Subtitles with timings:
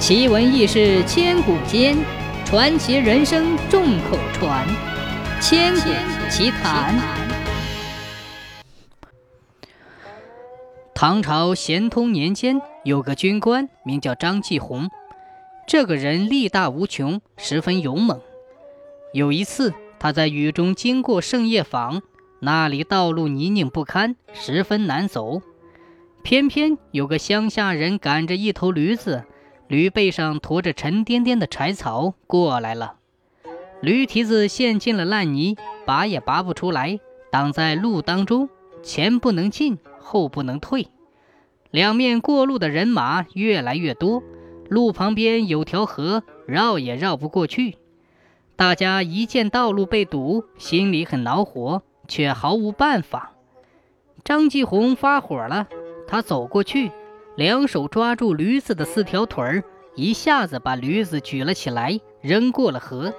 [0.00, 1.94] 奇闻异事千古间，
[2.46, 4.66] 传奇人生众口传。
[5.42, 5.90] 千古
[6.30, 6.98] 奇谈。
[10.94, 14.88] 唐朝咸通年间，有个军官名叫张继红，
[15.68, 18.18] 这个人力大无穷，十分勇猛。
[19.12, 22.00] 有一次，他在雨中经过圣夜坊，
[22.40, 25.42] 那里道路泥泞不堪，十分难走。
[26.22, 29.24] 偏偏有个乡下人赶着一头驴子，
[29.70, 32.96] 驴背上驮着沉甸甸的柴草过来了。
[33.80, 35.56] 驴蹄子陷进了烂泥，
[35.86, 36.98] 拔也拔不出来，
[37.30, 38.48] 挡在路当中，
[38.82, 40.88] 前不能进，后不能退。
[41.70, 44.24] 两面过路的人马越来越多，
[44.68, 47.76] 路旁边有条河，绕也绕不过去。
[48.56, 53.34] 大家一见道路被堵，心里很恼火，却毫无办法。
[54.24, 55.68] 张继红发火了。
[56.08, 56.90] 他走过去，
[57.40, 63.14] 两手抓住驴子的四条腿儿，一下子把驴子举了起来，扔过了河。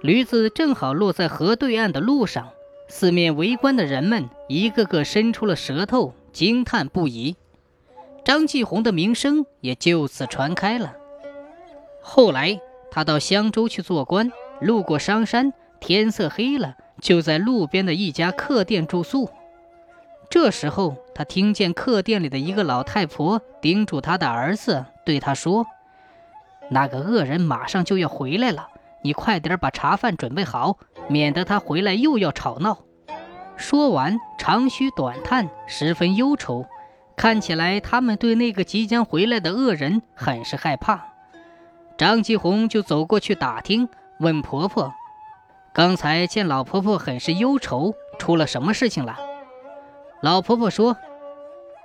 [0.00, 2.48] 驴子正好落在河对岸的路上，
[2.88, 7.36] 四面围观的人们一个个伸出了舌头，惊叹不已。
[8.24, 10.96] 张继红的名声也就此传开了。
[12.02, 19.30] 后来，他到襄州去做官，路过商山，天色黑了，就在路边的一家客店住宿。
[20.30, 25.64] 这时候，他听见客店里的一个老太婆叮嘱他的儿子，对他说
[26.70, 28.68] ：“那个恶人马上就要回来了，
[29.02, 30.76] 你快点把茶饭准备好，
[31.08, 32.78] 免得他回来又要吵闹。”
[33.56, 36.66] 说完，长吁短叹，十分忧愁，
[37.16, 41.06] 看起来他们对那个即将回来的恶人很是害怕。
[41.96, 44.92] 张继红就走过去打听，问婆婆
[45.72, 49.16] ：“刚才见老婆婆很是忧愁，出了什么事情了？”
[50.24, 50.96] 老婆婆说：“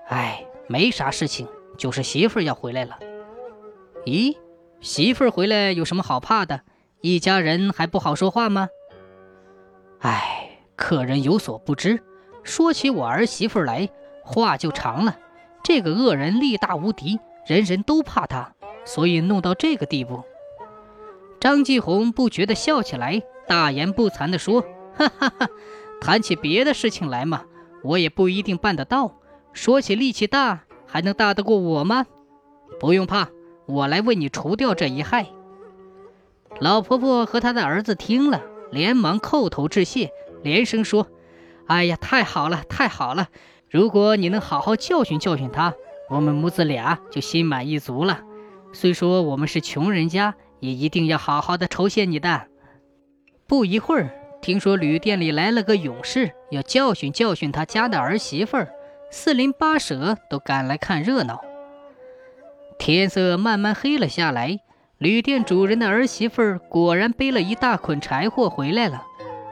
[0.07, 1.45] 哎，没啥事情，
[1.77, 2.97] 就是媳妇儿要回来了。
[4.05, 4.37] 咦，
[4.79, 6.61] 媳妇儿回来有什么好怕的？
[7.01, 8.69] 一家人还不好说话吗？
[9.99, 12.01] 哎，客人有所不知，
[12.41, 13.89] 说起我儿媳妇来，
[14.23, 15.17] 话就长了。
[15.61, 18.53] 这个恶人力大无敌，人人都怕他，
[18.85, 20.23] 所以弄到这个地步。”
[21.41, 24.61] 张继红不觉得笑起来，大言不惭地说
[24.95, 25.49] ：“哈哈哈，
[25.99, 27.43] 谈起别的事情来嘛。”
[27.83, 29.15] 我也不一定办得到。
[29.53, 32.05] 说起力气大，还能大得过我吗？
[32.79, 33.29] 不用怕，
[33.65, 35.27] 我来为你除掉这一害。
[36.59, 40.11] 老婆婆和她的儿子听了，连忙叩头致谢，
[40.43, 41.07] 连声说
[41.67, 43.29] ：“哎呀，太好了，太好了！
[43.69, 45.73] 如果你能好好教训教训他，
[46.09, 48.21] 我们母子俩就心满意足了。
[48.73, 52.47] 虽说我们是穷人家，也一定要好好的酬谢你的。”
[53.47, 54.18] 不一会儿。
[54.41, 58.69] 听说旅店里来了个勇士，要教训教训他家的儿媳妇儿，
[59.11, 61.41] 四邻八舍都赶来看热闹。
[62.77, 64.59] 天色慢慢黑了下来，
[64.97, 69.03] 旅店主人的儿媳妇儿果然背了一大捆柴火回来了。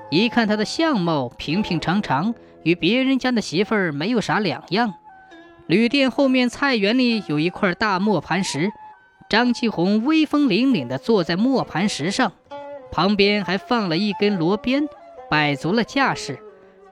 [0.09, 2.33] 一看她的相貌平平常常，
[2.63, 4.93] 与别人家的媳妇儿没有啥两样。
[5.67, 8.71] 旅店后面菜园里有一块大磨盘石，
[9.29, 12.31] 张继红威风凛凛地坐在磨盘石上。
[12.97, 14.89] 旁边还放了一根罗鞭，
[15.29, 16.39] 摆足了架势，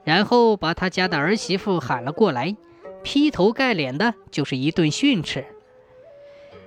[0.04, 2.56] 然后把他家的儿媳妇喊了过来，
[3.02, 5.44] 劈头盖脸的就是一顿训斥。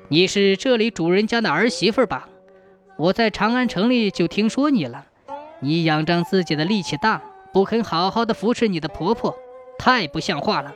[0.10, 2.28] 你是这里主人家的儿媳妇吧？
[2.98, 5.06] 我在长安城里就听说你了，
[5.62, 7.22] 你仰仗自己的力气大，
[7.54, 9.34] 不肯好好的服侍你的婆婆，
[9.78, 10.76] 太不像话了。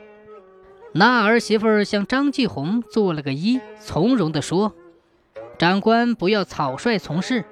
[0.92, 4.72] 那儿媳妇向张继红做了个揖，从容地说
[5.60, 7.44] ：“长官不要草率从事。”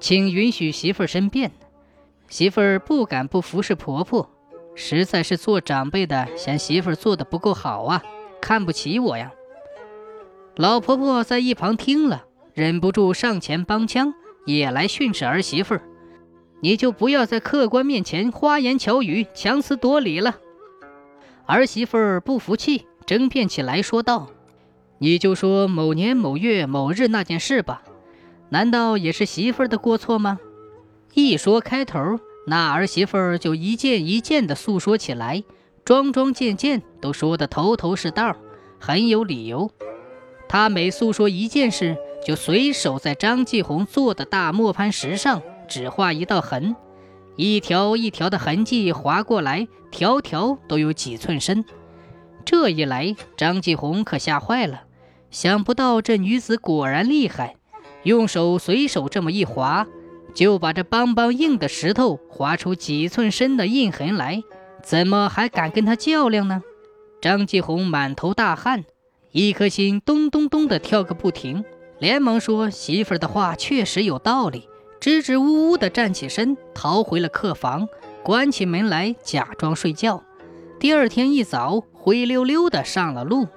[0.00, 1.50] 请允许媳妇儿申辩。
[2.28, 4.30] 媳妇儿不敢不服侍婆婆，
[4.74, 8.02] 实在是做长辈的嫌媳妇儿做的不够好啊，
[8.40, 9.32] 看不起我呀。
[10.56, 14.12] 老婆婆在一旁听了，忍不住上前帮腔，
[14.44, 15.82] 也来训斥儿媳妇儿
[16.60, 20.36] ：“你就不要在客官面前花言巧语、强词夺理了。”
[21.46, 24.28] 儿媳妇儿不服气，争辩起来，说道
[24.98, 27.82] ：“你就说某年某月某日那件事吧。”
[28.50, 30.38] 难道也是媳妇儿的过错吗？
[31.14, 35.44] 一说开头，那儿媳妇儿就一件一件的诉说起来，
[35.84, 38.36] 桩桩件件都说得头头是道，
[38.78, 39.70] 很有理由。
[40.48, 46.74] 她每诉说一件事，就随手在张继红做的大磨盘石上只画一道痕，
[47.36, 51.64] 一条一条的痕迹划过来，条条都有几寸深。
[52.46, 54.84] 这一来，张继红可吓坏了，
[55.30, 57.56] 想不到这女子果然厉害。
[58.02, 59.86] 用手随手这么一划，
[60.34, 64.42] 就把这邦邦硬的石头划出几寸深的印痕来，
[64.82, 66.62] 怎么还敢跟他较量呢？
[67.20, 68.84] 张继红满头大汗，
[69.32, 71.64] 一颗心咚咚咚的跳个不停，
[71.98, 74.68] 连忙说媳妇儿的话确实有道理，
[75.00, 77.88] 支支吾吾的站起身，逃回了客房，
[78.22, 80.22] 关起门来假装睡觉。
[80.78, 83.48] 第二天一早，灰溜溜的上了路。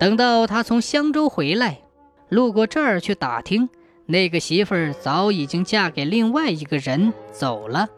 [0.00, 1.82] 等到他从襄州回来，
[2.30, 3.68] 路过这儿去打听，
[4.06, 7.88] 那个媳妇儿早已经嫁给另外一个人走了。